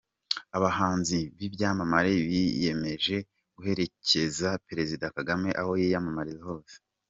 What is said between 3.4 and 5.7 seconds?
guherekeza Perezida Kagame